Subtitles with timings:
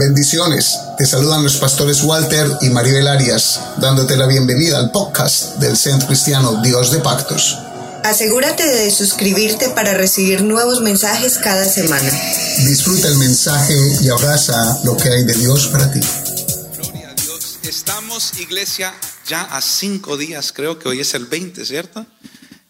[0.00, 0.78] Bendiciones.
[0.96, 6.08] Te saludan los pastores Walter y Maribel Arias, dándote la bienvenida al podcast del Centro
[6.08, 7.58] Cristiano Dios de Pactos.
[8.02, 12.10] Asegúrate de suscribirte para recibir nuevos mensajes cada semana.
[12.64, 16.00] Disfruta el mensaje y abraza lo que hay de Dios para ti.
[16.78, 17.58] Gloria a Dios.
[17.64, 18.94] Estamos, iglesia,
[19.28, 22.06] ya a cinco días, creo que hoy es el 20, ¿cierto?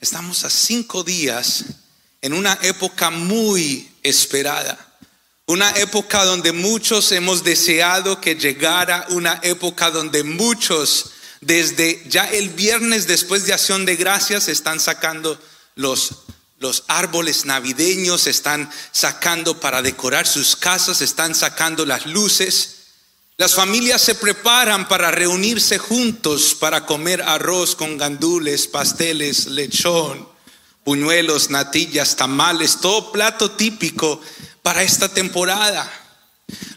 [0.01, 1.63] Estamos a cinco días
[2.23, 4.90] en una época muy esperada.
[5.51, 11.07] Una época donde muchos hemos deseado que llegara, una época donde muchos
[11.41, 15.37] desde ya el viernes después de acción de gracias están sacando
[15.75, 16.11] los,
[16.61, 22.77] los árboles navideños, están sacando para decorar sus casas, están sacando las luces.
[23.37, 30.29] Las familias se preparan para reunirse juntos para comer arroz con gandules, pasteles, lechón,
[30.85, 34.21] puñuelos, natillas, tamales, todo plato típico
[34.63, 35.91] para esta temporada.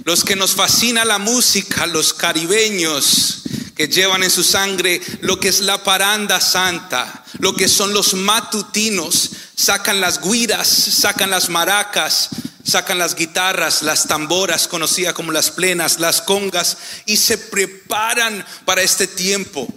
[0.03, 3.43] Los que nos fascina la música, los caribeños
[3.75, 8.13] que llevan en su sangre lo que es la paranda santa, lo que son los
[8.13, 12.29] matutinos, sacan las guiras, sacan las maracas,
[12.63, 18.81] sacan las guitarras, las tamboras, conocidas como las plenas, las congas, y se preparan para
[18.81, 19.67] este tiempo.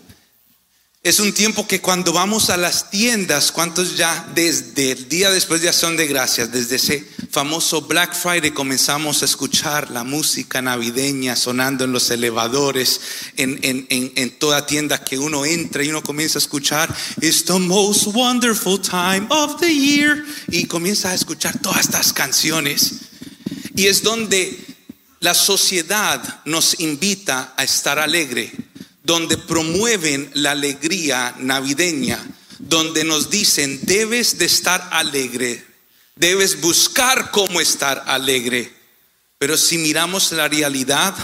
[1.06, 5.60] Es un tiempo que cuando vamos a las tiendas, ¿cuántos ya desde el día después
[5.62, 11.36] de Acción de Gracias, desde ese famoso Black Friday comenzamos a escuchar la música navideña
[11.36, 13.00] sonando en los elevadores,
[13.36, 17.60] en, en, en, toda tienda que uno entra y uno comienza a escuchar, It's the
[17.60, 22.94] most wonderful time of the year, y comienza a escuchar todas estas canciones.
[23.76, 24.58] Y es donde
[25.20, 28.65] la sociedad nos invita a estar alegre
[29.06, 32.18] donde promueven la alegría navideña,
[32.58, 35.64] donde nos dicen, debes de estar alegre,
[36.16, 38.74] debes buscar cómo estar alegre.
[39.38, 41.14] Pero si miramos la realidad,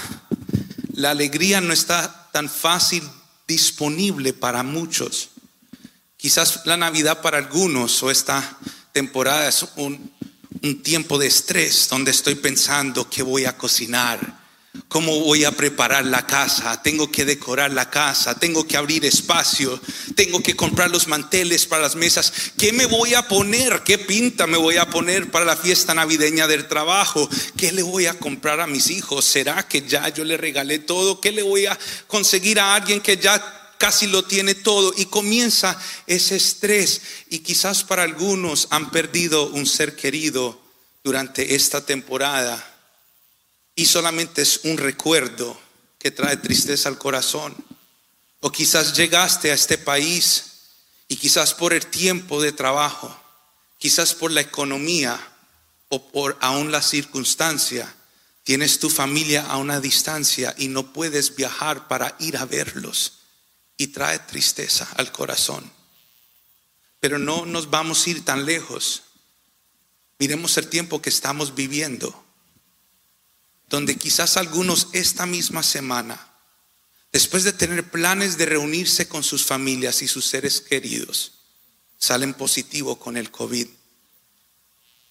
[0.94, 3.02] la alegría no está tan fácil
[3.48, 5.30] disponible para muchos.
[6.16, 8.58] Quizás la Navidad para algunos o esta
[8.92, 10.12] temporada es un,
[10.84, 14.41] tiempo de estrés donde estoy pensando qué voy a cocinar,
[14.88, 16.80] ¿Cómo voy a preparar la casa?
[16.82, 19.78] Tengo que decorar la casa, tengo que abrir espacio,
[20.14, 22.32] tengo que comprar los manteles para las mesas.
[22.56, 23.82] ¿Qué me voy a poner?
[23.84, 27.28] ¿Qué pinta me voy a poner para la fiesta navideña del trabajo?
[27.54, 29.26] ¿Qué le voy a comprar a mis hijos?
[29.26, 31.20] ¿Será que ya yo le regalé todo?
[31.20, 34.94] ¿Qué le voy a conseguir a alguien que ya casi lo tiene todo?
[34.96, 37.02] Y comienza ese estrés.
[37.28, 40.62] Y quizás para algunos han perdido un ser querido
[41.04, 42.71] durante esta temporada
[43.74, 45.58] y solamente es un recuerdo
[45.98, 47.54] que trae tristeza al corazón.
[48.40, 50.44] O quizás llegaste a este país
[51.08, 53.16] y quizás por el tiempo de trabajo,
[53.78, 55.18] quizás por la economía
[55.88, 57.94] o por aún la circunstancia,
[58.42, 63.20] tienes tu familia a una distancia y no puedes viajar para ir a verlos
[63.76, 65.70] y trae tristeza al corazón.
[66.98, 69.02] Pero no nos vamos a ir tan lejos.
[70.18, 72.21] Miremos el tiempo que estamos viviendo
[73.72, 76.28] donde quizás algunos esta misma semana,
[77.10, 81.38] después de tener planes de reunirse con sus familias y sus seres queridos,
[81.96, 83.66] salen positivo con el COVID.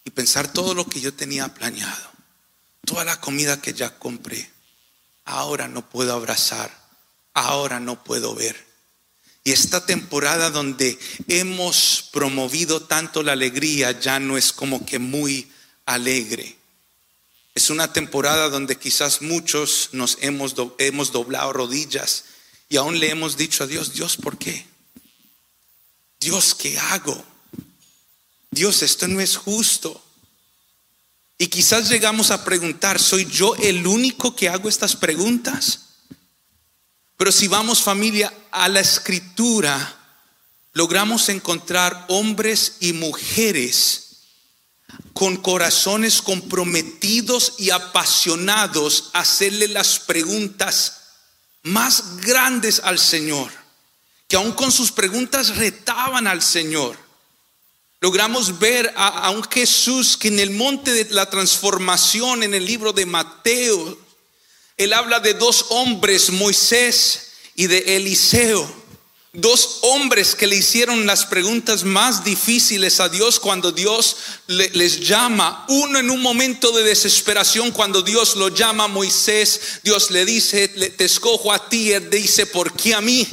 [0.05, 2.11] Y pensar todo lo que yo tenía planeado,
[2.85, 4.51] toda la comida que ya compré,
[5.25, 6.71] ahora no puedo abrazar,
[7.33, 8.63] ahora no puedo ver.
[9.43, 15.51] Y esta temporada donde hemos promovido tanto la alegría ya no es como que muy
[15.87, 16.60] alegre.
[17.53, 22.25] Es una temporada donde quizás muchos nos hemos, hemos doblado rodillas
[22.69, 24.65] y aún le hemos dicho a Dios, Dios, ¿por qué?
[26.19, 27.25] Dios, ¿qué hago?
[28.51, 30.01] Dios, esto no es justo.
[31.37, 35.87] Y quizás llegamos a preguntar, ¿soy yo el único que hago estas preguntas?
[37.17, 39.97] Pero si vamos familia a la escritura,
[40.73, 44.10] logramos encontrar hombres y mujeres
[45.13, 51.01] con corazones comprometidos y apasionados hacerle las preguntas
[51.63, 53.51] más grandes al Señor,
[54.27, 56.97] que aún con sus preguntas retaban al Señor.
[57.99, 62.65] Logramos ver a, a, un Jesús que en el monte de la transformación, en el
[62.65, 63.97] libro de Mateo,
[64.77, 68.80] él habla de dos hombres, Moisés y de Eliseo
[69.33, 74.17] Dos hombres que le hicieron las preguntas más difíciles a Dios cuando Dios
[74.47, 75.65] les llama.
[75.69, 79.79] Uno en un momento de desesperación cuando Dios lo llama a Moisés.
[79.83, 81.93] Dios le dice, te escojo a ti.
[81.93, 83.25] Él dice, ¿por qué a mí?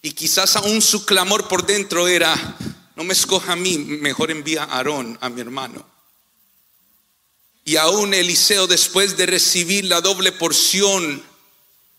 [0.00, 2.56] Y quizás aún su clamor por dentro era,
[2.96, 5.84] no me escoja a mí, mejor envía a Aarón, a mi hermano.
[7.66, 11.22] Y aún Eliseo, después de recibir la doble porción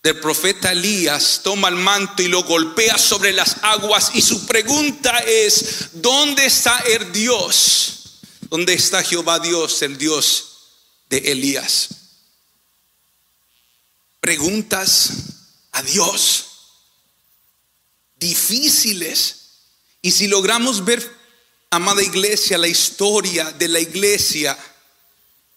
[0.01, 4.12] del profeta Elías, toma el manto y lo golpea sobre las aguas.
[4.13, 8.19] Y su pregunta es, ¿dónde está el Dios?
[8.50, 10.46] ¿Dónde está Jehová Dios, el Dios
[11.10, 11.90] de Elías?
[14.19, 15.12] Preguntas
[15.72, 16.45] a Dios
[18.18, 19.36] difíciles.
[20.02, 21.18] Y si logramos ver,
[21.69, 24.57] amada iglesia, la historia de la iglesia,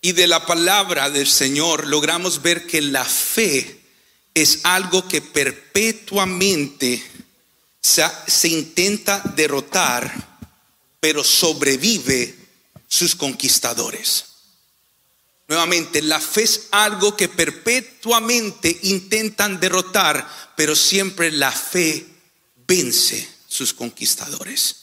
[0.04, 3.81] y de la palabra del Señor logramos ver que la fe
[4.34, 7.02] es algo que perpetuamente
[7.80, 10.12] se, intenta derrotar,
[11.00, 12.34] pero sobrevive
[12.86, 14.24] sus conquistadores.
[15.48, 20.26] Nuevamente, la fe es algo que perpetuamente intentan derrotar,
[20.56, 22.06] pero siempre la fe
[22.66, 24.76] vence sus conquistadores.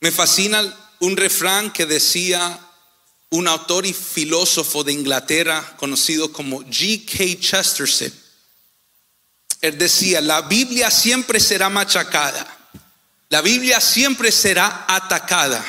[0.00, 2.60] Me fascina un refrán que decía,
[3.30, 7.40] un autor y filósofo de Inglaterra conocido como G.K.
[7.40, 8.12] Chesterton.
[9.60, 12.58] Él decía, la Biblia siempre será machacada,
[13.28, 15.64] la Biblia siempre será atacada,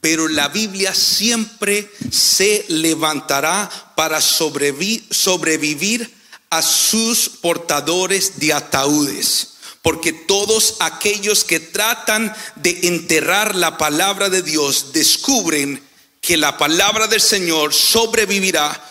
[0.00, 6.14] pero la Biblia siempre se levantará para sobrevivir
[6.50, 9.50] a sus portadores de ataúdes.
[9.80, 15.82] Porque todos aquellos que tratan de enterrar la palabra de Dios descubren
[16.24, 18.82] que la palabra del Señor sobrevivirá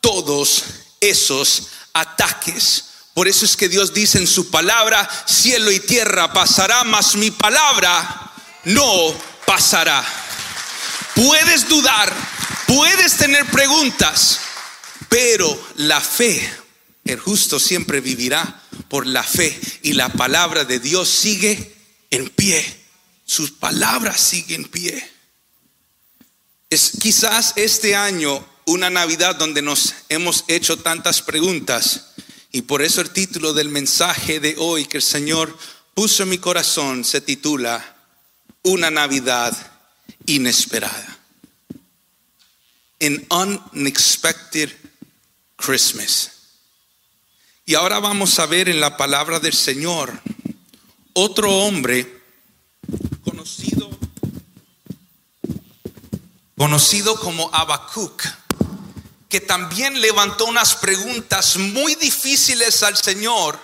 [0.00, 0.64] todos
[1.00, 2.84] esos ataques.
[3.14, 7.30] Por eso es que Dios dice en su palabra, cielo y tierra pasará, mas mi
[7.30, 8.32] palabra
[8.64, 9.14] no
[9.46, 10.04] pasará.
[11.14, 12.12] Puedes dudar,
[12.66, 14.40] puedes tener preguntas,
[15.08, 16.52] pero la fe,
[17.04, 21.72] el justo siempre vivirá por la fe y la palabra de Dios sigue
[22.10, 22.64] en pie.
[23.24, 25.19] Sus palabras siguen en pie.
[26.70, 32.12] Es quizás este año una Navidad donde nos hemos hecho tantas preguntas
[32.52, 35.58] y por eso el título del mensaje de hoy que el Señor
[35.94, 37.96] puso en mi corazón se titula
[38.62, 39.52] Una Navidad
[40.26, 41.18] inesperada.
[43.00, 44.70] An unexpected
[45.56, 46.30] Christmas.
[47.66, 50.20] Y ahora vamos a ver en la palabra del Señor
[51.14, 52.22] otro hombre
[53.24, 53.90] conocido
[56.60, 58.22] conocido como Habacuc,
[59.30, 63.58] que también levantó unas preguntas muy difíciles al Señor,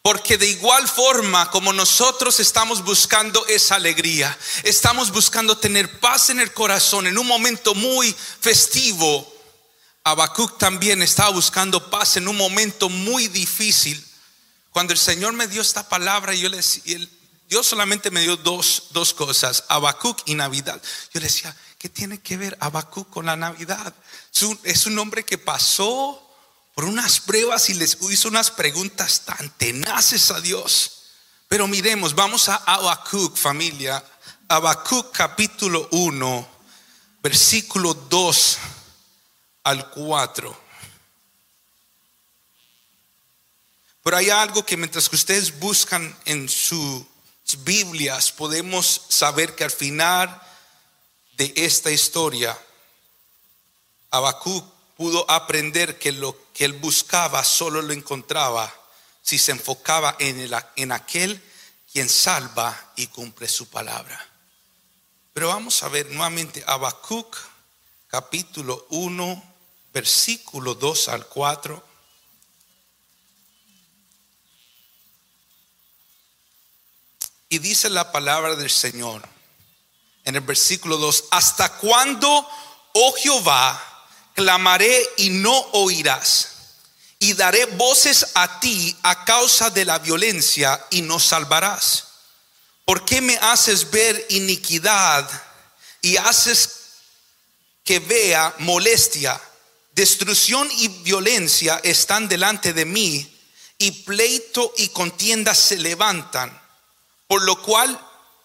[0.00, 6.40] porque de igual forma como nosotros estamos buscando esa alegría, estamos buscando tener paz en
[6.40, 9.30] el corazón en un momento muy festivo,
[10.02, 14.02] Habacuc también estaba buscando paz en un momento muy difícil.
[14.70, 16.62] Cuando el Señor me dio esta palabra, yo le,
[17.50, 20.80] Dios solamente me dio dos, dos cosas, Habacuc y Navidad.
[21.12, 21.54] Yo le decía,
[21.84, 23.94] ¿Qué tiene que ver Abacú con la Navidad?
[24.62, 26.34] Es un hombre que pasó
[26.74, 31.02] por unas pruebas y les hizo unas preguntas tan tenaces a Dios.
[31.46, 34.02] Pero miremos, vamos a Habacuc, familia.
[34.48, 36.48] Habacuc capítulo 1,
[37.22, 38.58] versículo 2
[39.64, 40.60] al 4.
[44.04, 47.04] Pero hay algo que mientras que ustedes buscan en sus
[47.58, 50.40] Biblias, podemos saber que al final
[51.36, 52.56] de esta historia,
[54.10, 54.64] Habacuc
[54.96, 58.72] pudo aprender que lo que él buscaba solo lo encontraba
[59.22, 61.42] si se enfocaba en, el, en aquel
[61.92, 64.28] quien salva y cumple su palabra.
[65.32, 67.36] Pero vamos a ver nuevamente Habacuc
[68.06, 69.54] capítulo 1,
[69.92, 71.84] versículo 2 al 4.
[77.48, 79.33] Y dice la palabra del Señor
[80.24, 82.48] en el versículo 2, ¿hasta cuándo,
[82.92, 83.80] oh Jehová,
[84.34, 86.50] clamaré y no oirás?
[87.18, 92.04] Y daré voces a ti a causa de la violencia y no salvarás.
[92.84, 95.28] ¿Por qué me haces ver iniquidad
[96.02, 96.70] y haces
[97.82, 99.40] que vea molestia?
[99.92, 103.30] Destrucción y violencia están delante de mí
[103.78, 106.60] y pleito y contienda se levantan,
[107.26, 107.98] por lo cual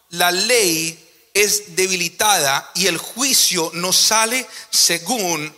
[0.09, 5.55] la ley es debilitada y el juicio no sale según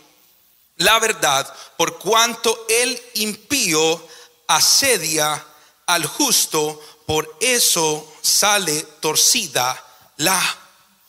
[0.76, 4.08] la verdad, por cuanto el impío
[4.48, 5.44] asedia
[5.86, 9.84] al justo, por eso sale torcida
[10.16, 10.40] la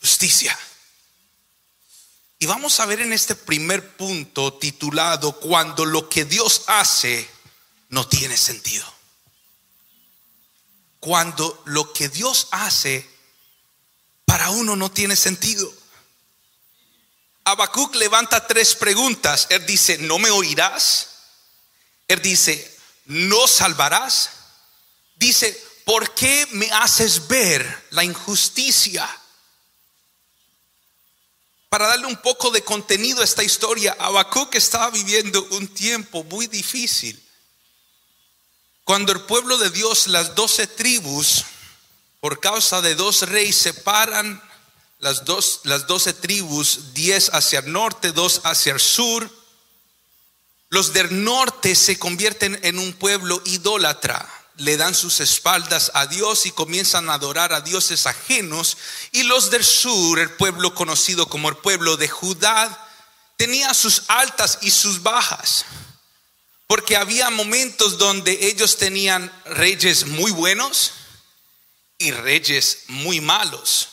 [0.00, 0.56] justicia.
[2.38, 7.28] Y vamos a ver en este primer punto titulado Cuando lo que Dios hace
[7.88, 8.84] no tiene sentido.
[11.00, 13.08] Cuando lo que Dios hace
[14.24, 15.72] para uno no tiene sentido.
[17.44, 19.46] Habacuc levanta tres preguntas.
[19.50, 21.08] Él dice, ¿no me oirás?
[22.08, 24.30] Él dice, ¿no salvarás?
[25.16, 29.08] Dice, ¿por qué me haces ver la injusticia?
[31.68, 36.46] Para darle un poco de contenido a esta historia, Habacuc estaba viviendo un tiempo muy
[36.46, 37.20] difícil.
[38.84, 41.44] Cuando el pueblo de Dios, las doce tribus,
[42.24, 44.42] por causa de dos reyes, separan
[44.98, 49.30] las, dos, las doce tribus, diez hacia el norte, dos hacia el sur.
[50.70, 54.26] Los del norte se convierten en un pueblo idólatra,
[54.56, 58.78] le dan sus espaldas a Dios y comienzan a adorar a dioses ajenos.
[59.12, 62.88] Y los del sur, el pueblo conocido como el pueblo de Judá,
[63.36, 65.66] tenía sus altas y sus bajas.
[66.68, 70.92] Porque había momentos donde ellos tenían reyes muy buenos
[71.98, 73.90] y reyes muy malos.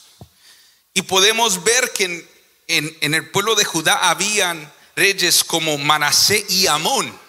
[0.93, 2.29] Y podemos ver que
[2.67, 7.20] en, el pueblo de Judá habían reyes como Manasé y Amón.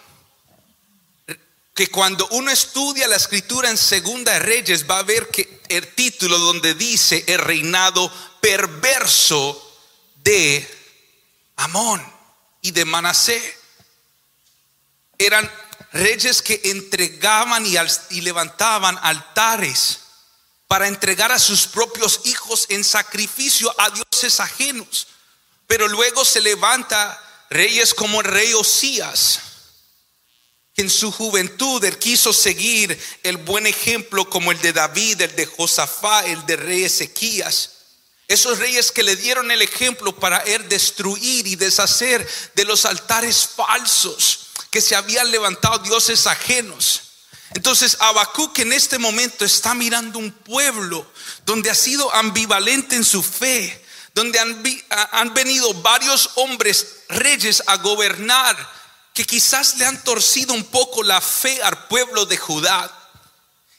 [1.73, 6.37] Que cuando uno estudia la escritura en Segunda Reyes va a ver que el título
[6.37, 9.59] donde dice el reinado perverso
[10.17, 10.67] de
[11.55, 12.05] Amón
[12.61, 13.57] y de Manasé
[15.17, 15.49] eran
[15.93, 20.02] reyes que entregaban y, levantaban altares
[20.73, 25.05] para entregar a sus propios hijos en sacrificio a dioses ajenos.
[25.67, 29.39] Pero luego se levanta reyes como el rey Osías,
[30.73, 35.35] que en su juventud él quiso seguir el buen ejemplo como el de David, el
[35.35, 37.69] de Josafá, el de rey Ezequías.
[38.27, 43.47] Esos reyes que le dieron el ejemplo para él destruir y deshacer de los altares
[43.47, 47.12] falsos que se habían levantado dioses ajenos.
[47.51, 51.05] Entonces Habacuc en este momento está mirando un pueblo
[51.45, 54.63] donde ha sido ambivalente en su fe, donde han,
[55.11, 58.55] han venido varios hombres reyes a gobernar
[59.13, 62.91] que quizás le han torcido un poco la fe al pueblo de Judá.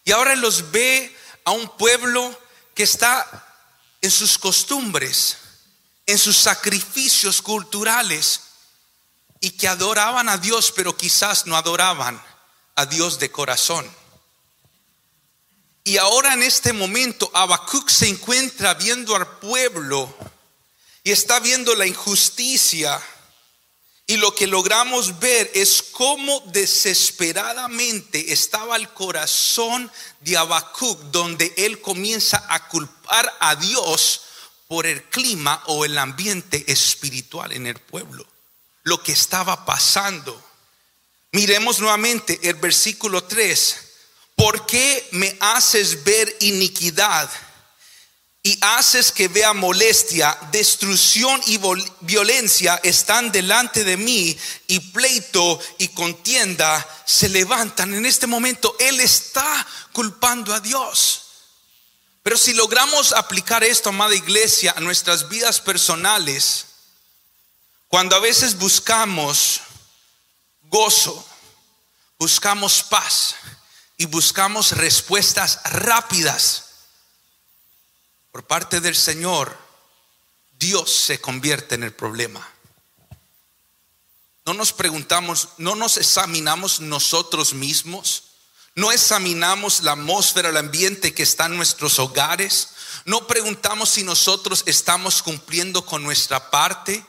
[0.05, 2.39] Y ahora los ve a un pueblo
[2.75, 3.45] que está
[4.01, 5.39] en sus costumbres,
[6.07, 8.41] en sus sacrificios culturales,
[9.41, 12.23] y que adoraban a Dios, pero quizás no adoraban
[12.75, 13.91] a Dios de corazón.
[15.85, 20.15] Y ahora en este momento Habacuc se encuentra viendo al pueblo
[21.03, 23.01] y está viendo la injusticia.
[24.07, 29.91] Y lo que logramos ver es cómo desesperadamente estaba el corazón
[30.21, 34.23] de Habacuc, donde él comienza a culpar a Dios
[34.69, 38.27] por el clima o el ambiente espiritual en el pueblo
[38.85, 40.41] lo que estaba pasando.
[41.35, 43.77] Miremos nuevamente el versículo 3.
[44.37, 47.29] ¿Por qué me haces ver iniquidad
[48.41, 51.59] y haces que vea molestia, destrucción y
[52.03, 54.39] violencia están delante de mí
[54.69, 57.95] y pleito y contienda se levantan?
[57.95, 61.23] En este momento Él está culpando a Dios.
[62.23, 66.67] Pero si logramos aplicar esto, amada iglesia, a nuestras vidas personales,
[67.89, 69.63] cuando a veces buscamos
[70.75, 71.25] gozo,
[72.19, 73.37] buscamos paz
[73.97, 76.65] y buscamos respuestas rápidas
[78.33, 79.57] por parte del Señor,
[80.59, 82.45] Dios se convierte en el problema.
[84.45, 88.25] No nos preguntamos, no nos examinamos nosotros mismos,
[88.75, 92.71] no examinamos la atmósfera, el ambiente que está en nuestros hogares,
[93.05, 97.07] no preguntamos si nosotros estamos cumpliendo con nuestra parte.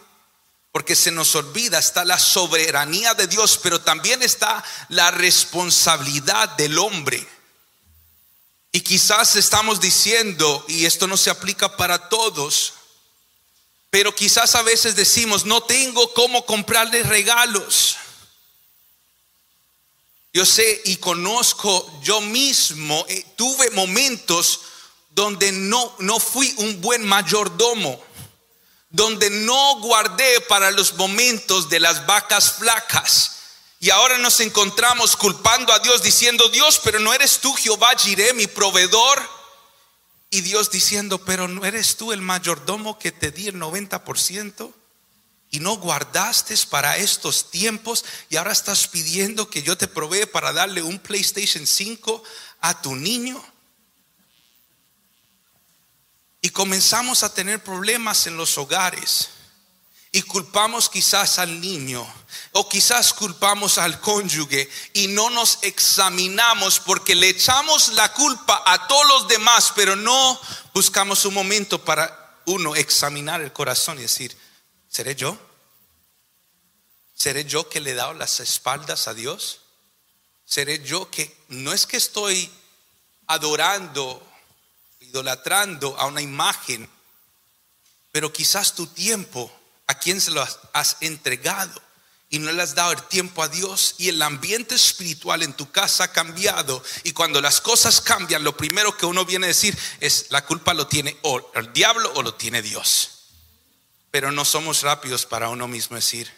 [0.76, 6.78] Porque se nos olvida, está la soberanía de Dios, pero también está la responsabilidad del
[6.78, 7.26] hombre.
[8.74, 12.74] Y quizás estamos diciendo, y esto no se aplica para todos,
[13.90, 17.96] pero quizás a veces decimos, no tengo cómo comprarle regalos.
[20.34, 24.60] Yo sé y conozco, yo mismo eh, tuve momentos
[25.12, 28.04] donde no, no fui un buen mayordomo
[28.96, 33.32] donde no guardé para los momentos de las vacas flacas.
[33.82, 38.34] Y ahora nos encontramos culpando a Dios diciendo, Dios, pero no eres tú Jehová Jiré,
[38.34, 39.22] mi proveedor.
[40.30, 44.74] Y Dios diciendo, pero no eres tú el mayordomo que te di el 90%
[45.52, 50.54] y no guardaste para estos tiempos y ahora estás pidiendo que yo te provee para
[50.54, 52.24] darle un PlayStation 5
[52.62, 53.44] a tu niño.
[56.46, 59.30] Y comenzamos a tener problemas en los hogares.
[60.12, 62.06] Y culpamos quizás al niño
[62.52, 68.86] o quizás culpamos al cónyuge y no nos examinamos porque le echamos la culpa a
[68.88, 70.40] todos los demás, pero no
[70.72, 74.38] buscamos un momento para uno examinar el corazón y decir,
[74.88, 75.40] ¿Seré yo?
[77.16, 79.62] ¿Seré yo que le he dado las espaldas a Dios?
[80.46, 82.52] ¿Seré yo que no es que estoy
[83.26, 84.25] adorando,
[85.16, 86.90] idolatrando a una imagen,
[88.12, 89.50] pero quizás tu tiempo,
[89.88, 91.82] ¿a quién se lo has entregado?
[92.28, 95.72] y no le has dado el tiempo a Dios y el ambiente espiritual en tu
[95.72, 99.78] casa ha cambiado y cuando las cosas cambian lo primero que uno viene a decir
[100.02, 103.30] es la culpa lo tiene o el diablo o lo tiene Dios.
[104.10, 106.30] Pero no somos rápidos para uno mismo decir,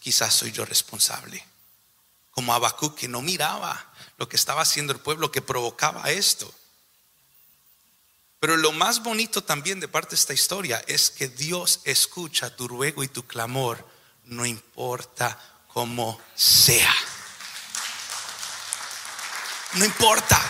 [0.00, 1.44] quizás soy yo responsable.
[2.30, 6.54] Como Abacú que no miraba lo que estaba haciendo el pueblo que provocaba esto.
[8.40, 12.68] Pero lo más bonito también de parte de esta historia es que Dios escucha tu
[12.68, 13.84] ruego y tu clamor
[14.24, 15.38] no importa
[15.68, 16.94] cómo sea.
[19.74, 20.40] No importa.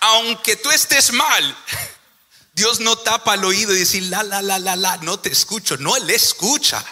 [0.00, 1.56] Aunque tú estés mal,
[2.52, 5.76] Dios no tapa el oído y dice, la, la, la, la, la, no te escucho.
[5.76, 6.84] No, Él escucha.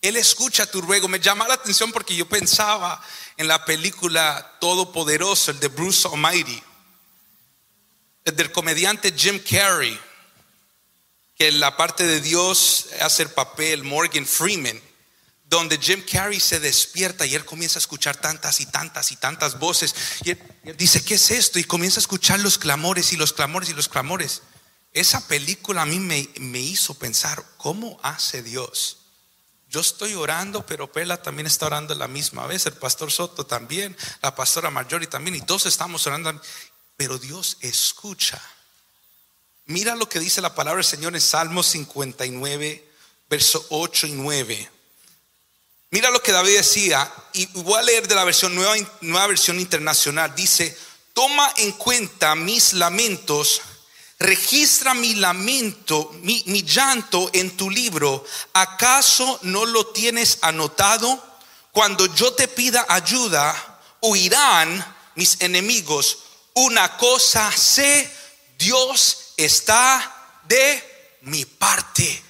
[0.00, 1.08] Él escucha tu ruego.
[1.08, 3.02] Me llama la atención porque yo pensaba
[3.36, 6.62] en la película Todopoderoso, el de Bruce Almighty,
[8.34, 9.98] del comediante Jim Carrey
[11.36, 14.80] que la parte de Dios hace el papel Morgan Freeman,
[15.44, 19.58] donde Jim Carrey se despierta y él comienza a escuchar tantas y tantas y tantas
[19.58, 19.94] voces.
[20.24, 20.38] Y él,
[20.76, 21.58] dice, ¿qué es esto?
[21.58, 24.42] Y comienza a escuchar los clamores y los clamores y los clamores.
[24.92, 28.98] Esa película a mí me, me hizo pensar, ¿cómo hace Dios?
[29.68, 33.94] Yo estoy orando, pero Pela también está orando la misma vez, el pastor Soto también,
[34.22, 36.40] la pastora Marjorie también, y todos estamos orando,
[36.96, 38.40] pero Dios escucha.
[39.66, 42.88] Mira lo que dice la palabra del Señor en Salmo 59,
[43.28, 44.70] verso 8 y 9.
[45.90, 49.58] Mira lo que David decía, y voy a leer de la versión nueva, nueva versión
[49.60, 50.34] internacional.
[50.34, 50.76] Dice,
[51.12, 53.60] toma en cuenta mis lamentos,
[54.18, 58.24] registra mi lamento, mi, mi llanto en tu libro.
[58.52, 61.22] ¿Acaso no lo tienes anotado?
[61.72, 66.18] Cuando yo te pida ayuda, huirán mis enemigos.
[66.56, 68.10] Una cosa sé,
[68.56, 72.24] Dios está de mi parte.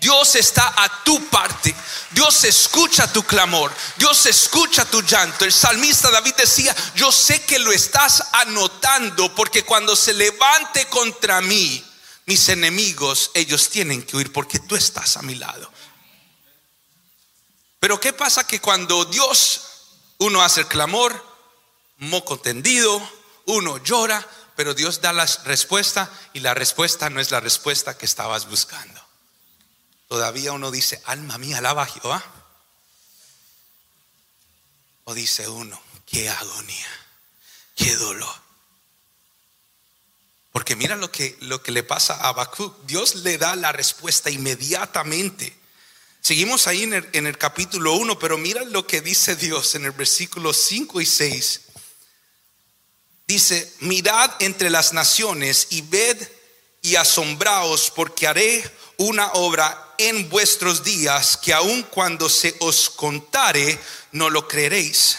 [0.00, 1.74] Dios está a tu parte.
[2.12, 3.70] Dios escucha tu clamor.
[3.96, 5.44] Dios escucha tu llanto.
[5.44, 11.42] El salmista David decía, yo sé que lo estás anotando porque cuando se levante contra
[11.42, 11.84] mí,
[12.24, 15.70] mis enemigos, ellos tienen que huir porque tú estás a mi lado.
[17.78, 19.60] Pero ¿qué pasa que cuando Dios,
[20.16, 21.26] uno hace el clamor,
[21.98, 23.17] moco tendido,
[23.48, 28.06] uno llora, pero Dios da la respuesta y la respuesta no es la respuesta que
[28.06, 29.00] estabas buscando.
[30.06, 32.22] Todavía uno dice, alma mía, alaba a Jehová.
[35.04, 36.88] O dice uno, qué agonía,
[37.74, 38.34] qué dolor.
[40.52, 42.84] Porque mira lo que, lo que le pasa a Habacuc.
[42.84, 45.58] Dios le da la respuesta inmediatamente.
[46.20, 49.86] Seguimos ahí en el, en el capítulo 1, pero mira lo que dice Dios en
[49.86, 51.60] el versículo 5 y 6.
[53.28, 56.16] Dice, mirad entre las naciones y ved
[56.80, 58.64] y asombraos porque haré
[58.96, 63.78] una obra en vuestros días que aun cuando se os contare
[64.12, 65.18] no lo creeréis.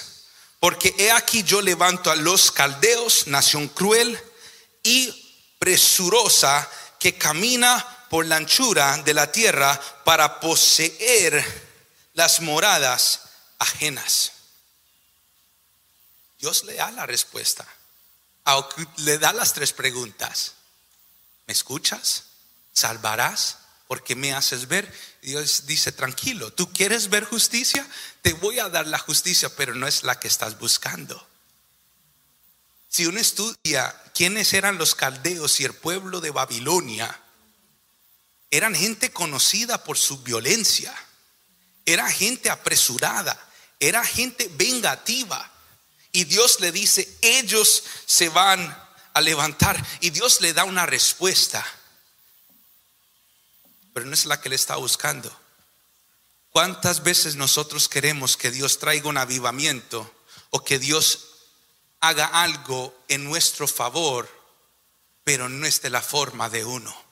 [0.60, 4.20] Porque he aquí yo levanto a los caldeos, nación cruel
[4.82, 5.14] y
[5.60, 6.68] presurosa
[7.00, 11.46] que camina por la anchura de la tierra para poseer
[12.16, 13.20] las moradas
[13.60, 14.32] ajenas.
[16.40, 17.68] Dios le da la respuesta
[18.98, 20.54] le da las tres preguntas.
[21.48, 22.26] ¿Me escuchas?
[22.74, 23.58] ¿Salvarás?
[23.88, 24.94] ¿Por qué me haces ver?
[25.22, 27.88] Dios dice, tranquilo, ¿tú quieres ver justicia?
[28.22, 31.28] Te voy a dar la justicia, pero no es la que estás buscando.
[32.88, 37.20] Si uno estudia quiénes eran los caldeos y el pueblo de Babilonia,
[38.52, 40.94] eran gente conocida por su violencia,
[41.86, 43.40] era gente apresurada,
[43.80, 45.52] era gente vengativa.
[46.12, 48.78] Y Dios le dice, ellos se van
[49.14, 49.84] a levantar.
[50.02, 51.66] Y Dios le da una respuesta.
[53.94, 55.36] Pero no es la que le está buscando.
[56.52, 60.12] ¿Cuántas veces nosotros queremos que Dios traiga un avivamiento
[60.50, 61.28] o que Dios
[62.00, 64.28] haga algo en nuestro favor,
[65.24, 67.10] pero no es de la forma de uno?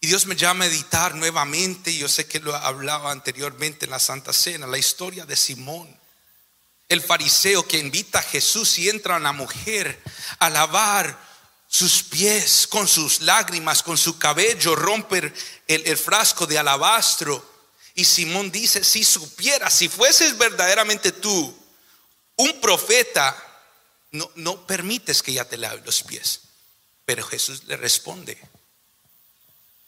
[0.00, 3.98] Y Dios me llama a meditar nuevamente, yo sé que lo hablaba anteriormente en la
[3.98, 5.98] Santa Cena, la historia de Simón.
[6.88, 10.00] El fariseo que invita a Jesús y entra a una mujer
[10.38, 11.18] a lavar
[11.68, 15.34] sus pies con sus lágrimas, con su cabello, romper
[15.66, 17.44] el, frasco de alabastro.
[17.94, 21.56] Y Simón dice, si supieras, si fueses verdaderamente tú
[22.36, 23.36] un profeta,
[24.12, 26.42] no, no permites que ya te lave los pies.
[27.04, 28.38] Pero Jesús le responde,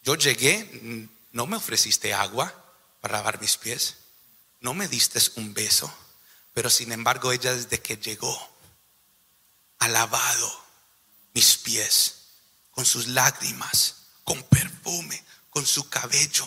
[0.03, 2.53] yo llegué, no me ofreciste agua
[3.01, 3.97] para lavar mis pies,
[4.61, 5.93] no me diste un beso,
[6.59, 8.37] pero sin embargo ella desde que llegó
[9.77, 10.61] ha lavado
[11.33, 12.15] mis pies
[12.71, 16.45] con sus lágrimas, con perfume, con su cabello.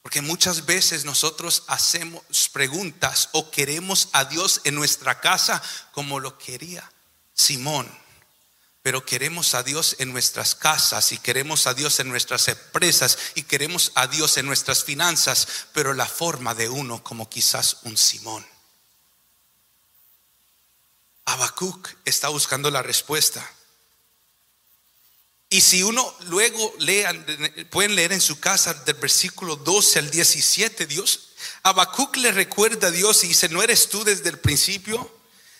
[0.00, 6.38] Porque muchas veces nosotros hacemos preguntas o queremos a Dios en nuestra casa como lo
[6.38, 6.90] quería
[7.34, 7.86] Simón.
[8.90, 13.44] Pero queremos a Dios en nuestras casas y queremos a Dios en nuestras empresas y
[13.44, 18.44] queremos a Dios en nuestras finanzas, pero la forma de uno como quizás un Simón.
[21.24, 23.48] Habacuc está buscando la respuesta.
[25.48, 27.24] Y si uno luego lean,
[27.70, 31.28] pueden leer en su casa del versículo 12 al 17, Dios,
[31.62, 35.16] Habacuc le recuerda a Dios y dice, ¿no eres tú desde el principio?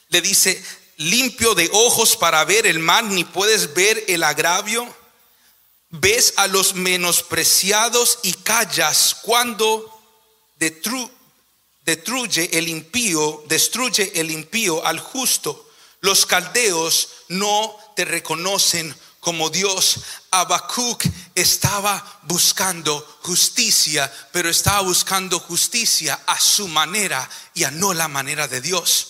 [0.08, 0.60] Le dice,
[1.00, 4.86] limpio de ojos para ver el mal, ni puedes ver el agravio.
[5.88, 9.98] Ves a los menospreciados y callas cuando
[10.58, 15.70] destruye el impío, destruye el impío al justo.
[16.00, 20.00] Los caldeos no te reconocen como Dios.
[20.30, 28.08] Habacuc estaba buscando justicia, pero estaba buscando justicia a su manera y a no la
[28.08, 29.08] manera de Dios.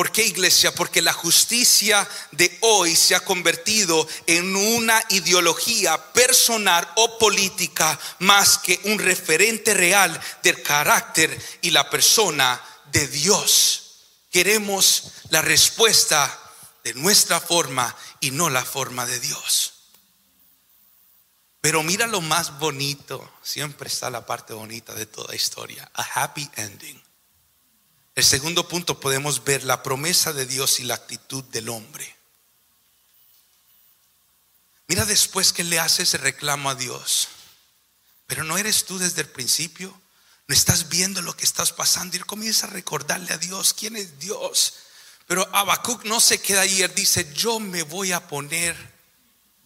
[0.00, 0.74] ¿Por qué iglesia?
[0.74, 8.56] Porque la justicia de hoy se ha convertido en una ideología personal o política más
[8.56, 12.58] que un referente real del carácter y la persona
[12.90, 14.06] de Dios.
[14.30, 16.34] Queremos la respuesta
[16.82, 19.74] de nuestra forma y no la forma de Dios.
[21.60, 26.48] Pero mira lo más bonito, siempre está la parte bonita de toda historia, a happy
[26.56, 26.99] ending.
[28.20, 32.14] El segundo punto podemos ver la promesa de Dios y la actitud del hombre.
[34.88, 37.28] Mira después que le hace ese reclamo a Dios.
[38.26, 39.98] Pero no eres tú desde el principio.
[40.48, 44.18] No estás viendo lo que estás pasando y comienza a recordarle a Dios quién es
[44.18, 44.74] Dios.
[45.26, 48.76] Pero Habacuc no se queda ahí, él dice, yo me voy a poner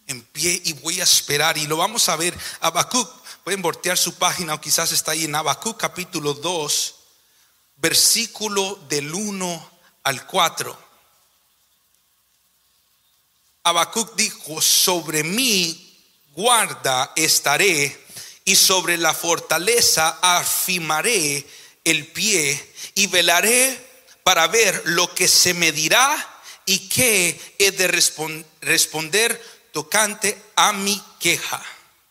[0.07, 1.57] en pie y voy a esperar.
[1.57, 3.09] Y lo vamos a ver, Habacuc,
[3.43, 6.94] pueden voltear su página o quizás está ahí en Habacuc capítulo 2,
[7.77, 9.71] versículo del 1
[10.03, 10.85] al 4.
[13.63, 15.81] Habacuc dijo, sobre mí
[16.33, 18.05] guarda estaré
[18.43, 21.45] y sobre la fortaleza afirmaré
[21.83, 23.85] el pie y velaré
[24.23, 27.87] para ver lo que se me dirá y qué he de
[28.61, 31.63] responder tocante a mi queja.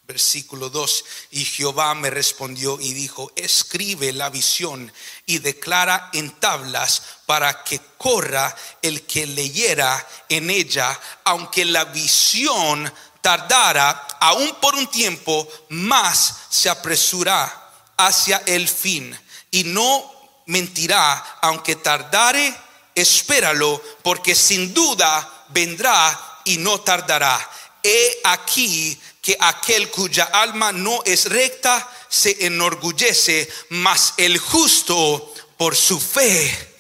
[0.06, 1.04] Versículo 2.
[1.30, 4.92] Y Jehová me respondió y dijo, escribe la visión
[5.24, 12.92] y declara en tablas para que corra el que leyera en ella, aunque la visión
[13.22, 19.18] tardara aún por un tiempo, más se apresura hacia el fin
[19.50, 20.12] y no
[20.46, 22.54] mentirá, aunque tardare,
[22.94, 27.50] espéralo, porque sin duda vendrá y no tardará.
[27.82, 35.74] He aquí que aquel cuya alma no es recta se enorgullece, mas el justo por
[35.74, 36.74] su fe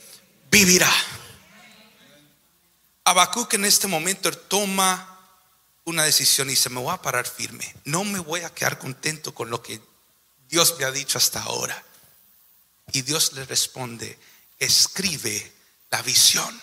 [0.50, 0.92] vivirá.
[3.04, 5.18] Habacuc en este momento toma
[5.84, 9.32] una decisión y dice, me voy a parar firme, no me voy a quedar contento
[9.32, 9.80] con lo que
[10.50, 11.82] Dios me ha dicho hasta ahora.
[12.92, 14.18] Y Dios le responde,
[14.58, 15.50] escribe
[15.90, 16.60] la visión.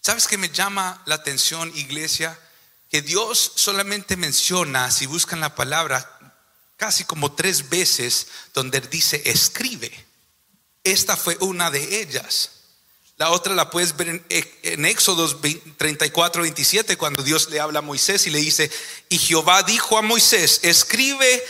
[0.00, 2.36] ¿Sabes qué me llama la atención, iglesia?
[3.02, 6.18] Dios solamente menciona, si buscan la palabra,
[6.76, 9.92] casi como tres veces donde dice escribe.
[10.84, 12.50] Esta fue una de ellas.
[13.16, 15.38] La otra la puedes ver en, en Éxodos
[15.78, 18.70] 34, 27, cuando Dios le habla a Moisés y le dice,
[19.08, 21.42] y Jehová dijo a Moisés, escribe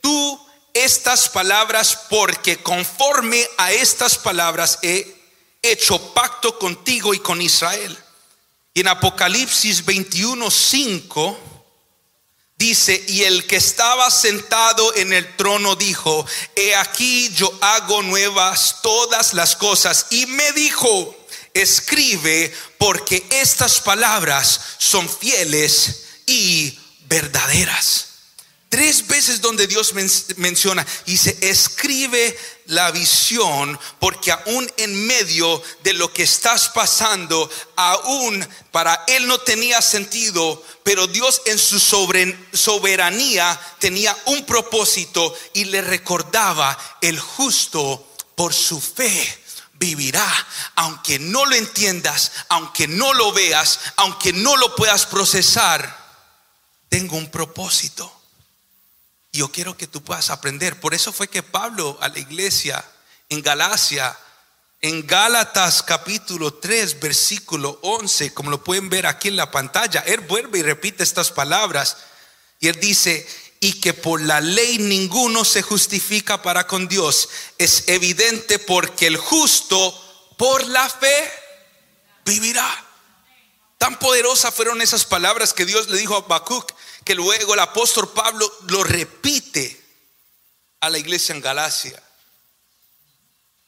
[0.00, 0.40] tú
[0.72, 5.20] estas palabras porque conforme a estas palabras he
[5.62, 7.98] hecho pacto contigo y con Israel.
[8.72, 11.36] Y en Apocalipsis 21:5
[12.56, 18.76] dice, y el que estaba sentado en el trono dijo, he aquí yo hago nuevas
[18.82, 20.06] todas las cosas.
[20.10, 21.16] Y me dijo,
[21.54, 26.78] escribe porque estas palabras son fieles y
[27.08, 28.06] verdaderas.
[28.68, 29.94] Tres veces donde Dios
[30.36, 32.38] menciona, dice, escribe
[32.70, 39.38] la visión, porque aún en medio de lo que estás pasando, aún para Él no
[39.38, 48.08] tenía sentido, pero Dios en su soberanía tenía un propósito y le recordaba, el justo
[48.34, 49.38] por su fe
[49.74, 50.28] vivirá,
[50.74, 56.00] aunque no lo entiendas, aunque no lo veas, aunque no lo puedas procesar
[56.90, 58.19] tengo un propósito.
[59.32, 60.80] Yo quiero que tú puedas aprender.
[60.80, 62.84] Por eso fue que Pablo a la iglesia
[63.28, 64.16] en Galacia,
[64.80, 70.20] en Gálatas capítulo 3, versículo 11, como lo pueden ver aquí en la pantalla, él
[70.20, 71.98] vuelve y repite estas palabras.
[72.58, 73.26] Y él dice,
[73.60, 77.28] y que por la ley ninguno se justifica para con Dios.
[77.58, 81.30] Es evidente porque el justo por la fe
[82.24, 82.68] vivirá.
[83.76, 86.72] Tan poderosas fueron esas palabras que Dios le dijo a Habacuc
[87.04, 89.80] que luego el apóstol Pablo lo repite
[90.80, 92.02] a la iglesia en Galacia.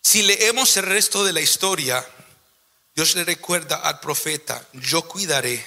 [0.03, 2.07] Si leemos el resto de la historia,
[2.95, 5.64] Dios le recuerda al profeta, yo cuidaré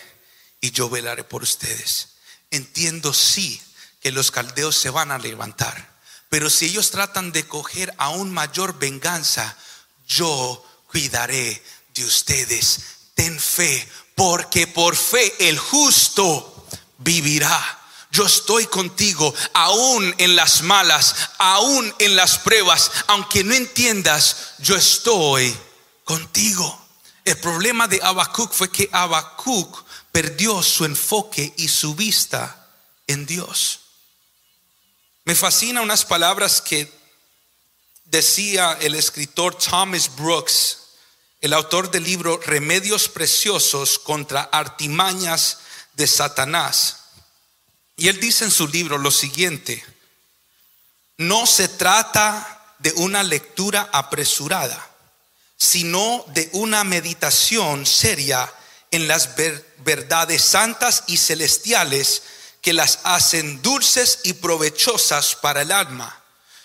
[0.61, 2.09] y yo velaré por ustedes.
[2.51, 3.61] Entiendo sí
[4.01, 5.95] que los caldeos se van a levantar,
[6.29, 9.57] pero si ellos tratan de coger aún mayor venganza,
[10.07, 12.79] yo cuidaré de ustedes.
[13.15, 16.54] Ten fe, porque por fe el justo
[17.05, 17.81] vivirá.
[18.11, 24.75] Yo estoy contigo, aún en las malas, aún en las pruebas, aunque no entiendas, yo
[24.75, 25.55] estoy
[26.03, 26.81] contigo.
[27.23, 32.69] El problema de Habacuc fue que Habacuc perdió su enfoque y su vista
[33.07, 33.79] en Dios.
[35.25, 36.91] Me fascina unas palabras que
[38.05, 40.85] decía el escritor Thomas Brooks
[41.45, 45.59] el autor del libro Remedios Preciosos contra Artimañas
[45.95, 46.97] de Satanás.
[47.95, 49.83] Y él dice en su libro lo siguiente,
[51.17, 54.89] no se trata de una lectura apresurada,
[55.57, 58.51] sino de una meditación seria
[58.91, 59.35] en las
[59.77, 62.23] verdades santas y celestiales
[62.61, 66.21] que las hacen dulces y provechosas para el alma.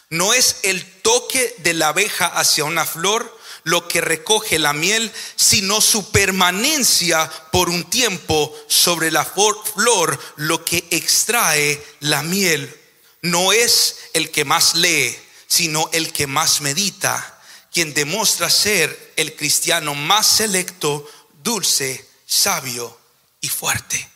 [0.08, 5.12] No es el toque de la abeja hacia una flor, lo que recoge la miel,
[5.36, 12.76] sino su permanencia por un tiempo sobre la flor, lo que extrae la miel.
[13.22, 17.40] No es el que más lee, sino el que más medita,
[17.72, 21.08] quien demuestra ser el cristiano más selecto,
[21.42, 22.98] dulce, sabio
[23.40, 24.08] y fuerte.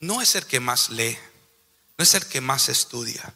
[0.00, 1.18] No es el que más lee,
[1.96, 3.34] no es el que más estudia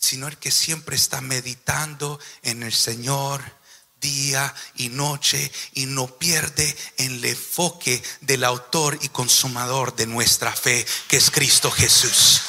[0.00, 3.40] sino el que siempre está meditando en el Señor
[4.00, 10.84] día y noche y no pierde el enfoque del autor y consumador de nuestra fe,
[11.06, 12.40] que es Cristo Jesús.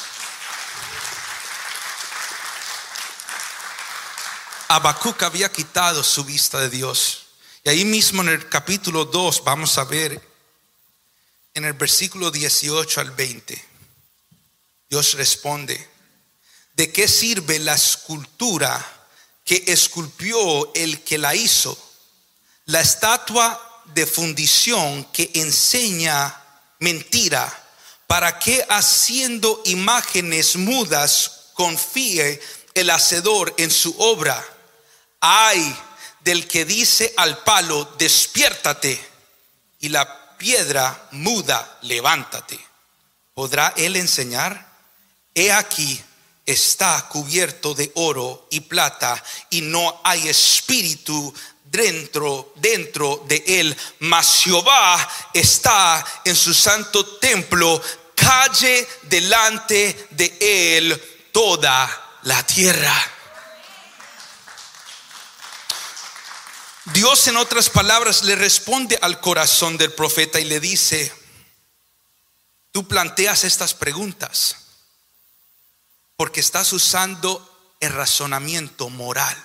[4.68, 7.26] Habacuc había quitado su vista de Dios.
[7.64, 10.26] Y ahí mismo en el capítulo 2 vamos a ver
[11.52, 13.62] en el versículo 18 al 20.
[14.88, 15.91] Dios responde,
[16.74, 18.84] ¿De qué sirve la escultura
[19.44, 21.76] que esculpió el que la hizo?
[22.66, 26.42] La estatua de fundición que enseña
[26.78, 27.58] mentira.
[28.06, 32.40] ¿Para qué haciendo imágenes mudas confíe
[32.74, 34.42] el hacedor en su obra?
[35.20, 35.76] Ay
[36.24, 39.00] del que dice al palo, despiértate,
[39.80, 42.58] y la piedra muda, levántate.
[43.34, 44.70] ¿Podrá él enseñar?
[45.34, 46.00] He aquí,
[46.44, 51.32] está cubierto de oro y plata y no hay espíritu
[51.64, 53.76] dentro dentro de él.
[54.00, 57.80] Mas Jehová está en su santo templo
[58.14, 61.02] calle delante de él
[61.32, 62.94] toda la tierra.
[66.86, 71.12] Dios en otras palabras le responde al corazón del profeta y le dice
[72.72, 74.61] tú planteas estas preguntas
[76.22, 79.36] porque estás usando el razonamiento moral.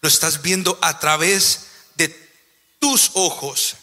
[0.00, 1.62] Lo estás viendo a través
[1.96, 2.08] de
[2.78, 3.74] tus ojos.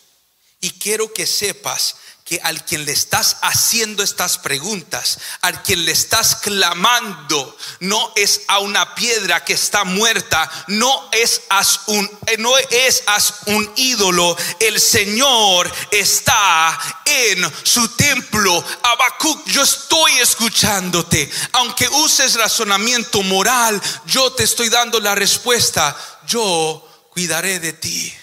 [0.61, 5.93] Y quiero que sepas que al quien le estás haciendo estas preguntas, al quien le
[5.93, 12.35] estás clamando, no es a una piedra que está muerta, no es a un, eh,
[12.37, 14.35] no es a un ídolo.
[14.59, 18.61] El Señor está en su templo.
[18.83, 21.31] Habacuc, yo estoy escuchándote.
[21.53, 25.95] Aunque uses razonamiento moral, yo te estoy dando la respuesta.
[26.27, 28.13] Yo cuidaré de ti.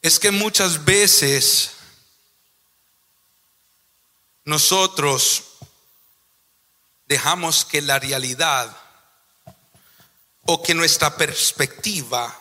[0.00, 1.72] Es que muchas veces
[4.44, 5.44] nosotros
[7.06, 8.76] dejamos que la realidad
[10.42, 12.36] o que nuestra perspectiva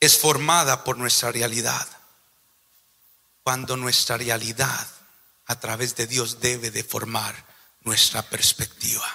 [0.00, 1.86] es formada por nuestra realidad,
[3.42, 4.86] cuando nuestra realidad
[5.46, 7.34] a través de Dios debe de formar
[7.82, 9.06] nuestra perspectiva.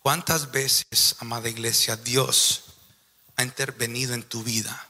[0.00, 2.64] ¿Cuántas veces, amada iglesia, Dios
[3.36, 4.88] ha intervenido en tu vida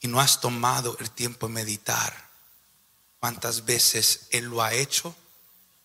[0.00, 2.31] y no has tomado el tiempo de meditar?
[3.22, 5.14] Cuántas veces Él lo ha hecho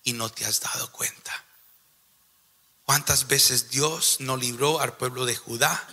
[0.04, 1.45] y no te has dado cuenta.
[2.84, 5.88] Cuántas veces Dios no libró al pueblo de Judá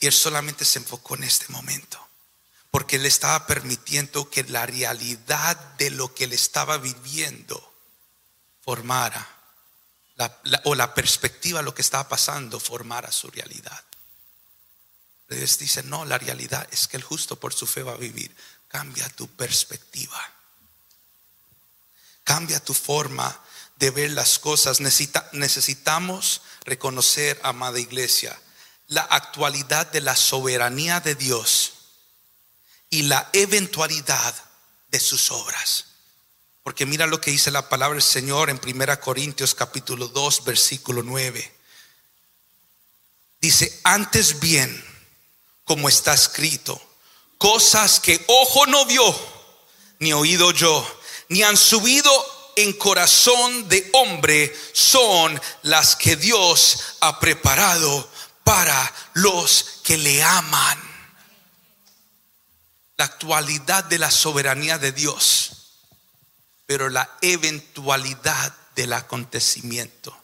[0.00, 2.04] y Él solamente se enfocó en este momento.
[2.72, 7.72] Porque Él estaba permitiendo que la realidad de lo que Él estaba viviendo
[8.62, 9.28] formara,
[10.64, 13.84] o la perspectiva de lo que estaba pasando formara su realidad.
[15.28, 18.34] Dios dice, no, la realidad es que el justo por su fe va a vivir.
[18.66, 20.39] Cambia tu perspectiva.
[22.30, 23.42] Cambia tu forma
[23.74, 24.78] de ver las cosas.
[24.78, 28.40] necesitamos reconocer, amada iglesia,
[28.86, 31.72] la actualidad de la soberanía de Dios
[32.88, 34.32] y la eventualidad
[34.92, 35.86] de sus obras.
[36.62, 41.02] Porque mira lo que dice la palabra del Señor en 1 Corintios capítulo 2 versículo
[41.02, 41.52] 9.
[43.40, 44.84] Dice, antes bien,
[45.64, 46.80] como está escrito,
[47.38, 49.16] cosas que ojo no vio,
[49.98, 50.99] ni oído yo,
[51.30, 52.10] ni han subido
[52.56, 58.10] en corazón de hombre, son las que Dios ha preparado
[58.44, 60.78] para los que le aman.
[62.96, 65.52] La actualidad de la soberanía de Dios,
[66.66, 70.16] pero la eventualidad del acontecimiento.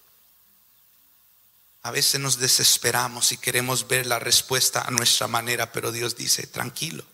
[1.83, 6.49] A veces nos desesperamos y queremos ver la respuesta a nuestra manera, pero Dios dice,
[6.49, 7.05] tranquilo,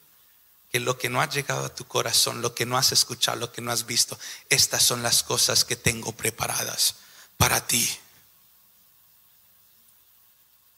[0.73, 3.53] que lo que no ha llegado a tu corazón, lo que no has escuchado, lo
[3.53, 6.97] que no has visto, estas son las cosas que tengo preparadas
[7.37, 7.89] para ti.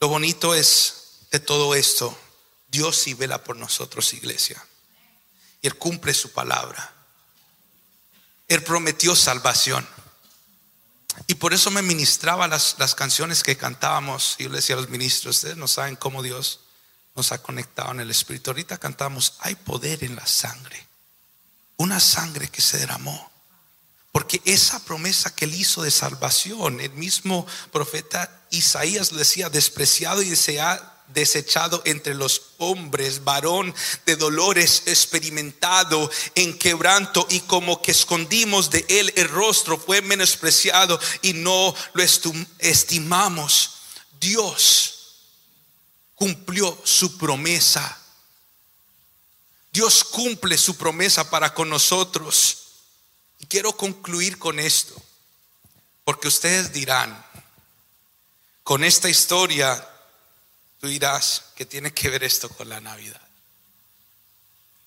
[0.00, 2.18] Lo bonito es de todo esto,
[2.68, 4.66] Dios sí vela por nosotros, iglesia.
[5.62, 6.92] Y Él cumple su palabra.
[8.48, 9.87] Él prometió salvación.
[11.28, 14.35] Y por eso me ministraba las, canciones que cantábamos.
[14.38, 16.61] Y yo le decía a los ministros, ustedes no saben cómo Dios
[17.14, 18.50] nos ha conectado en el Espíritu.
[18.50, 20.87] Ahorita cantamos, hay poder en la sangre.
[21.77, 23.31] Una sangre que se derramó.
[24.12, 30.31] Porque esa promesa que él hizo de salvación, el mismo profeta Isaías decía, despreciado y
[30.31, 33.74] deseado desechado entre los hombres, varón
[34.07, 40.98] de dolores experimentado en quebranto y como que escondimos de él el rostro, fue menospreciado
[41.22, 42.03] y no lo
[42.59, 43.70] estimamos.
[44.18, 44.93] Dios
[46.54, 47.98] cumplió su promesa.
[49.72, 52.58] Dios cumple su promesa para con nosotros.
[53.40, 54.94] Y quiero concluir con esto,
[56.04, 57.24] porque ustedes dirán,
[58.62, 59.90] con esta historia
[60.80, 63.18] Tú dirás que tiene que ver esto con la Navidad.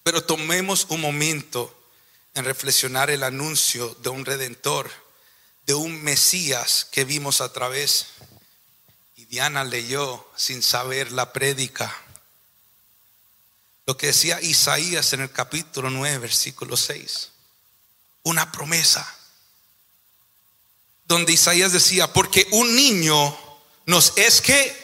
[0.04, 1.76] Pero tomemos un momento
[2.36, 4.92] en reflexionar el anuncio de un redentor,
[5.66, 8.10] de un Mesías que vimos a través.
[9.30, 11.94] Diana leyó sin saber la prédica.
[13.86, 17.32] Lo que decía Isaías en el capítulo 9, versículo 6.
[18.24, 19.06] Una promesa.
[21.06, 23.38] Donde Isaías decía, porque un niño
[23.86, 24.76] nos es que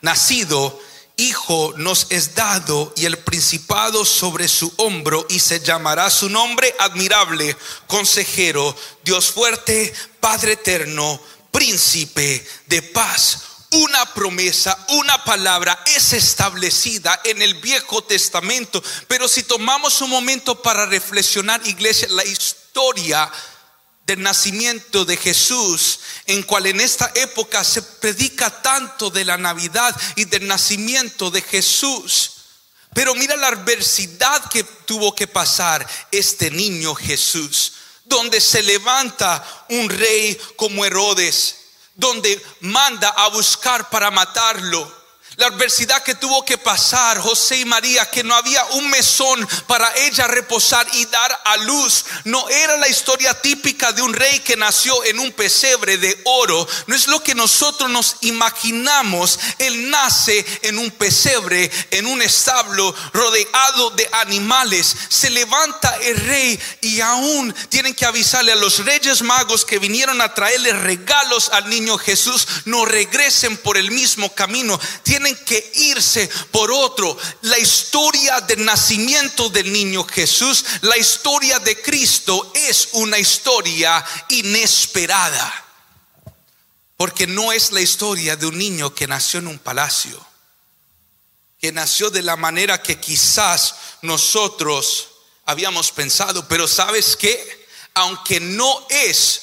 [0.00, 0.80] nacido,
[1.16, 6.74] hijo nos es dado y el principado sobre su hombro y se llamará su nombre
[6.78, 7.54] admirable,
[7.86, 13.49] consejero, Dios fuerte, Padre eterno, príncipe de paz.
[13.72, 20.60] Una promesa, una palabra es establecida en el Viejo Testamento, pero si tomamos un momento
[20.60, 23.30] para reflexionar, iglesia, la historia
[24.06, 29.94] del nacimiento de Jesús, en cual en esta época se predica tanto de la Navidad
[30.16, 32.32] y del nacimiento de Jesús.
[32.92, 39.88] Pero mira la adversidad que tuvo que pasar este niño Jesús, donde se levanta un
[39.88, 41.59] rey como Herodes,
[42.00, 44.99] donde manda a buscar para matarlo
[45.40, 49.90] la adversidad que tuvo que pasar José y María, que no había un mesón para
[49.96, 52.04] ella reposar y dar a luz.
[52.24, 56.68] No era la historia típica de un rey que nació en un pesebre de oro.
[56.86, 59.38] No es lo que nosotros nos imaginamos.
[59.58, 64.94] Él nace en un pesebre, en un establo rodeado de animales.
[65.08, 70.20] Se levanta el rey y aún tienen que avisarle a los reyes magos que vinieron
[70.20, 72.46] a traerle regalos al niño Jesús.
[72.66, 74.78] No regresen por el mismo camino.
[75.02, 77.16] Tienen que irse por otro.
[77.42, 85.66] La historia del nacimiento del niño Jesús, la historia de Cristo es una historia inesperada.
[86.96, 90.24] Porque no es la historia de un niño que nació en un palacio,
[91.58, 95.08] que nació de la manera que quizás nosotros
[95.46, 99.42] habíamos pensado, pero sabes que, aunque no es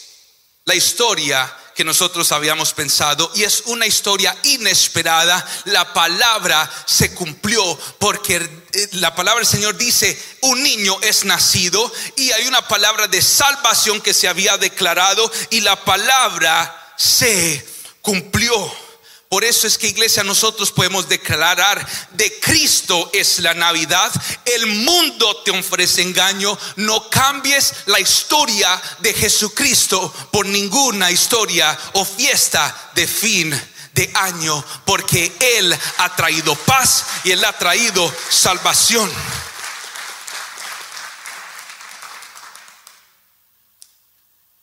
[0.66, 5.46] la historia que nosotros habíamos pensado y es una historia inesperada.
[5.66, 11.94] La palabra se cumplió porque eh, la palabra del Señor dice, un niño es nacido
[12.16, 17.64] y hay una palabra de salvación que se había declarado y la palabra se
[18.02, 18.87] cumplió.
[19.30, 24.10] Por eso es que iglesia nosotros podemos declarar de Cristo es la Navidad.
[24.46, 26.58] El mundo te ofrece engaño.
[26.78, 33.62] No cambies la historia de Jesucristo por ninguna historia o fiesta de fin
[33.94, 34.64] de año.
[34.86, 39.12] Porque Él ha traído paz y Él ha traído salvación.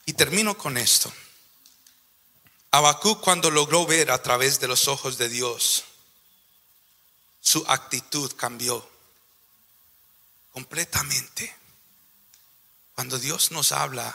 [0.06, 1.12] Y termino con esto.
[2.74, 5.84] Habacuc cuando logró ver a través de los ojos de Dios,
[7.40, 8.84] su actitud cambió
[10.50, 11.54] completamente.
[12.96, 14.12] Cuando Dios nos habla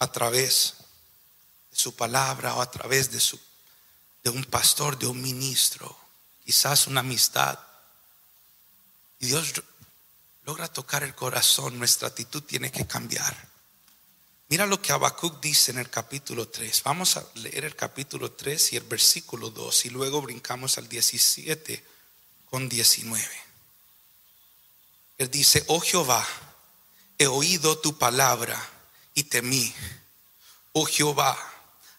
[0.00, 0.74] a través
[1.70, 3.38] de su palabra o a través de, su,
[4.24, 5.96] de un pastor, de un ministro,
[6.44, 7.60] quizás una amistad,
[9.20, 9.62] y Dios
[10.42, 13.55] logra tocar el corazón, nuestra actitud tiene que cambiar.
[14.48, 16.84] Mira lo que Habacuc dice en el capítulo 3.
[16.84, 21.84] Vamos a leer el capítulo 3 y el versículo 2 y luego brincamos al 17
[22.48, 23.28] con 19.
[25.18, 26.24] Él dice, oh Jehová,
[27.18, 28.56] he oído tu palabra
[29.14, 29.74] y temí.
[30.74, 31.36] Oh Jehová,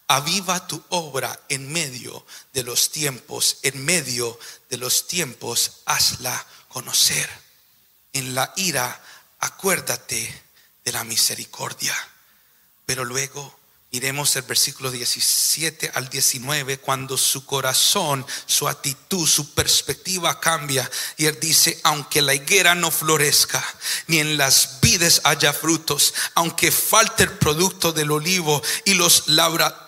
[0.08, 4.40] aviva tu obra en medio de los tiempos, en medio
[4.70, 7.30] de los tiempos, hazla conocer.
[8.14, 9.04] En la ira,
[9.40, 10.44] acuérdate
[10.86, 11.94] de la misericordia
[12.88, 13.54] pero luego
[13.92, 20.90] miremos el versículo 17 al 19, cuando su corazón, su actitud, su perspectiva cambia.
[21.18, 23.62] Y él dice, aunque la higuera no florezca,
[24.08, 29.26] ni en las vides haya frutos, aunque falte el producto del olivo y los,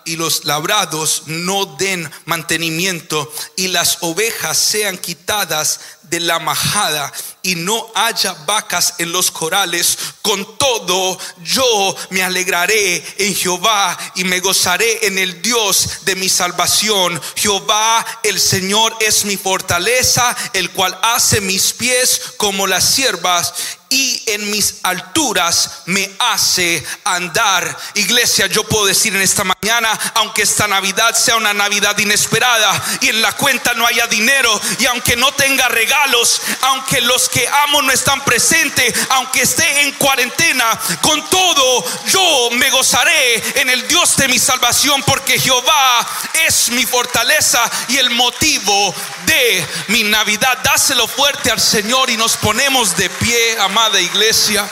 [0.04, 5.80] y los labrados no den mantenimiento y las ovejas sean quitadas
[6.10, 13.02] de la majada y no haya vacas en los corales, con todo yo me alegraré
[13.18, 17.20] en Jehová y me gozaré en el Dios de mi salvación.
[17.36, 23.54] Jehová el Señor es mi fortaleza, el cual hace mis pies como las siervas
[23.90, 27.76] y en mis alturas me hace andar.
[27.94, 33.08] Iglesia, yo puedo decir en esta mañana, aunque esta Navidad sea una Navidad inesperada y
[33.08, 37.82] en la cuenta no haya dinero y aunque no tenga regalos, aunque los que amo
[37.82, 44.16] no están presentes, aunque esté en cuarentena, con todo yo me gozaré en el Dios
[44.16, 46.06] de mi salvación porque Jehová
[46.46, 48.94] es mi fortaleza y el motivo
[49.26, 50.58] de mi Navidad.
[50.62, 54.68] Dáselo fuerte al Señor y nos ponemos de pie, amado de iglesia,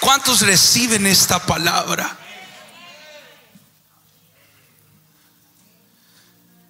[0.00, 2.18] ¿cuántos reciben esta palabra?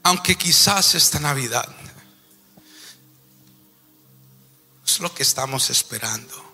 [0.02, 1.68] Aunque quizás esta Navidad
[4.84, 6.44] es lo que estamos esperando.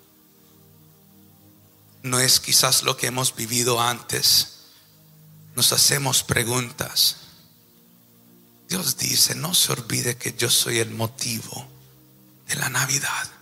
[2.02, 4.58] No es quizás lo que hemos vivido antes.
[5.56, 7.16] Nos hacemos preguntas.
[8.68, 11.66] Dios dice, no se olvide que yo soy el motivo
[12.46, 13.33] de la Navidad.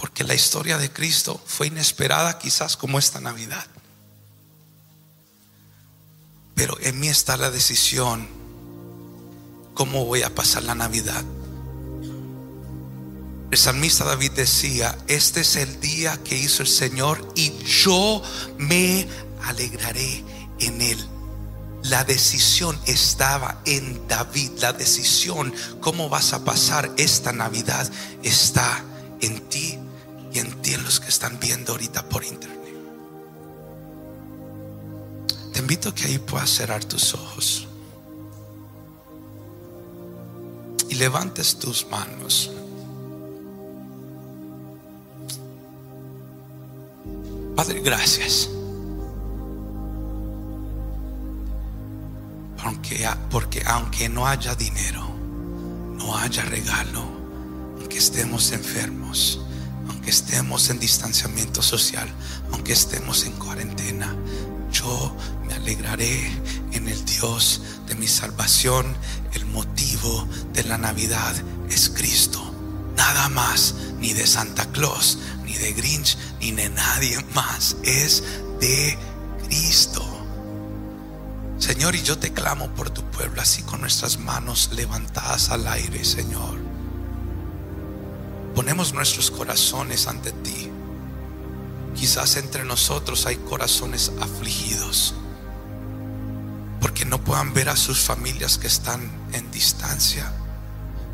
[0.00, 3.66] Porque la historia de Cristo fue inesperada quizás como esta Navidad.
[6.54, 8.26] Pero en mí está la decisión,
[9.74, 11.22] ¿cómo voy a pasar la Navidad?
[13.50, 18.22] El salmista David decía, este es el día que hizo el Señor y yo
[18.56, 19.06] me
[19.42, 20.24] alegraré
[20.60, 21.08] en él.
[21.82, 24.52] La decisión estaba en David.
[24.60, 27.90] La decisión, cómo vas a pasar esta Navidad,
[28.22, 28.82] está
[29.20, 29.79] en ti
[30.32, 32.58] y en ti en los que están viendo ahorita por internet.
[35.52, 37.66] Te invito a que ahí puedas cerrar tus ojos
[40.88, 42.50] y levantes tus manos.
[47.56, 48.48] Padre, gracias.
[53.30, 55.04] Porque, aunque no haya dinero,
[55.96, 57.02] no haya regalo,
[57.78, 59.40] aunque estemos enfermos,
[60.00, 62.08] aunque estemos en distanciamiento social,
[62.52, 64.16] aunque estemos en cuarentena,
[64.72, 65.14] yo
[65.46, 66.26] me alegraré
[66.72, 68.96] en el Dios de mi salvación.
[69.34, 71.34] El motivo de la Navidad
[71.68, 72.40] es Cristo.
[72.96, 77.76] Nada más, ni de Santa Claus, ni de Grinch, ni de nadie más.
[77.82, 78.24] Es
[78.58, 78.96] de
[79.48, 80.02] Cristo.
[81.58, 86.06] Señor, y yo te clamo por tu pueblo, así con nuestras manos levantadas al aire,
[86.06, 86.59] Señor
[88.60, 90.68] ponemos nuestros corazones ante ti.
[91.96, 95.14] Quizás entre nosotros hay corazones afligidos
[96.78, 99.00] porque no puedan ver a sus familias que están
[99.32, 100.30] en distancia.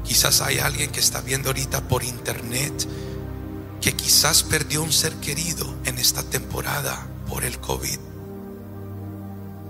[0.03, 2.89] Quizás hay alguien que está viendo ahorita por internet
[3.81, 8.01] que quizás perdió un ser querido en esta temporada por el COVID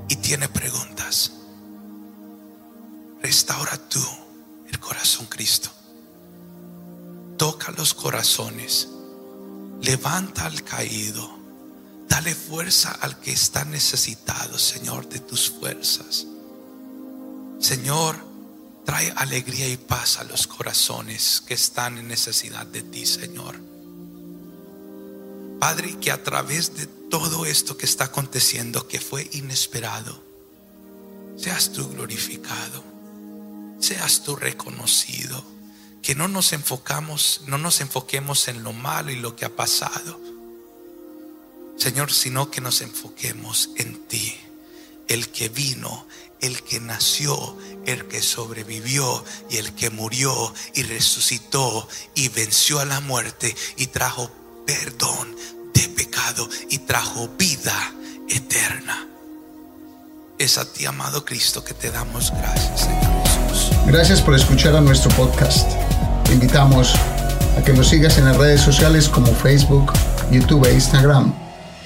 [0.09, 1.33] y tiene preguntas.
[3.21, 4.03] Restaura tú
[4.67, 5.76] el corazón Cristo.
[7.37, 8.89] Toca los corazones.
[9.83, 11.37] Levanta al caído.
[12.09, 16.27] Dale fuerza al que está necesitado, Señor, de tus fuerzas.
[17.59, 18.17] Señor,
[18.85, 23.61] trae alegría y paz a los corazones que están en necesidad de ti, Señor.
[25.59, 30.23] Padre, que a través de todo esto que está aconteciendo, que fue inesperado,
[31.37, 32.85] seas tú glorificado,
[33.81, 35.43] seas tú reconocido,
[36.07, 40.21] que no nos enfocamos, no nos enfoquemos en lo malo y lo que ha pasado,
[41.77, 44.39] Señor, sino que nos enfoquemos en ti,
[45.09, 46.07] el que vino,
[46.41, 52.85] el que nació, el que sobrevivió y el que murió y resucitó y venció a
[52.85, 54.31] la muerte y trajo
[54.65, 55.35] perdón
[55.75, 57.93] de pecado y trajo vida
[58.29, 59.09] eterna.
[60.39, 63.77] Es a ti, amado Cristo, que te damos gracias, Señor Jesús.
[63.87, 65.86] Gracias por escuchar a nuestro podcast.
[66.37, 66.95] Invitamos
[67.59, 69.91] a que nos sigas en las redes sociales como Facebook,
[70.31, 71.33] YouTube e Instagram.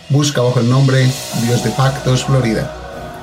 [0.09, 1.09] Busca bajo el nombre
[1.45, 2.69] Dios de Pactos Florida.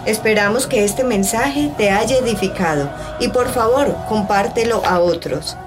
[0.05, 5.57] Esperamos que este mensaje te haya edificado y por favor compártelo a otros.